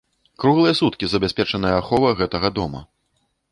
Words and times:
Круглыя 0.43 0.73
суткі 0.79 1.09
забяспечаная 1.11 1.75
ахова 1.83 2.09
гэтага 2.25 2.53
дома. 2.59 2.85